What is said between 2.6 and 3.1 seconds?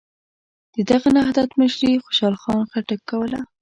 خټک